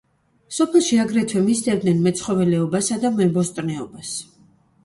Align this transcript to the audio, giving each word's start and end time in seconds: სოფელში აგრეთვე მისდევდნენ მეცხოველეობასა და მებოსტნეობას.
სოფელში 0.59 0.97
აგრეთვე 1.03 1.43
მისდევდნენ 1.49 2.01
მეცხოველეობასა 2.07 3.01
და 3.05 3.15
მებოსტნეობას. 3.19 4.19